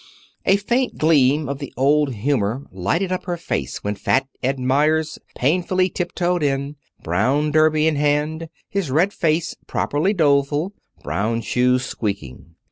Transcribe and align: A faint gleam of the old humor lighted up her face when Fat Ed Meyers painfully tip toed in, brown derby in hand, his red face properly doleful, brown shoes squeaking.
A 0.47 0.57
faint 0.57 0.97
gleam 0.97 1.47
of 1.47 1.59
the 1.59 1.71
old 1.77 2.15
humor 2.15 2.65
lighted 2.71 3.11
up 3.11 3.25
her 3.25 3.37
face 3.37 3.83
when 3.83 3.93
Fat 3.93 4.27
Ed 4.41 4.57
Meyers 4.57 5.19
painfully 5.35 5.89
tip 5.91 6.15
toed 6.15 6.41
in, 6.41 6.75
brown 7.03 7.51
derby 7.51 7.85
in 7.85 7.97
hand, 7.97 8.49
his 8.67 8.89
red 8.89 9.13
face 9.13 9.55
properly 9.67 10.13
doleful, 10.15 10.73
brown 11.03 11.41
shoes 11.41 11.85
squeaking. 11.85 12.55